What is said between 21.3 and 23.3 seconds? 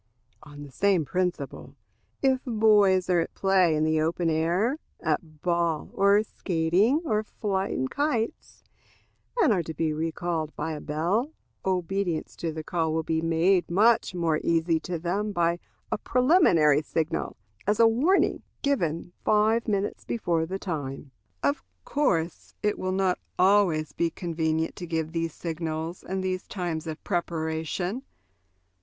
Of course, it will not